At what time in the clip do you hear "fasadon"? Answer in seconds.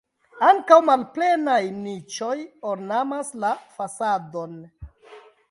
3.77-4.59